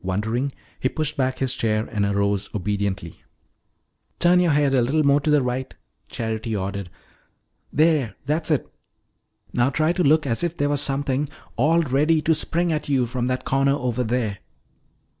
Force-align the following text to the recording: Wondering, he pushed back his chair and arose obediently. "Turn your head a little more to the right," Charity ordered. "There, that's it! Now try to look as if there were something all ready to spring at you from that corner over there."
Wondering, 0.00 0.52
he 0.78 0.88
pushed 0.88 1.16
back 1.16 1.40
his 1.40 1.54
chair 1.56 1.86
and 1.90 2.04
arose 2.04 2.48
obediently. 2.54 3.24
"Turn 4.20 4.38
your 4.38 4.52
head 4.52 4.74
a 4.76 4.80
little 4.80 5.02
more 5.02 5.18
to 5.22 5.28
the 5.28 5.42
right," 5.42 5.74
Charity 6.08 6.54
ordered. 6.54 6.88
"There, 7.72 8.14
that's 8.24 8.52
it! 8.52 8.72
Now 9.52 9.70
try 9.70 9.92
to 9.92 10.04
look 10.04 10.24
as 10.24 10.44
if 10.44 10.56
there 10.56 10.68
were 10.68 10.76
something 10.76 11.28
all 11.56 11.80
ready 11.80 12.22
to 12.22 12.32
spring 12.32 12.70
at 12.72 12.88
you 12.88 13.08
from 13.08 13.26
that 13.26 13.44
corner 13.44 13.74
over 13.74 14.04
there." 14.04 14.38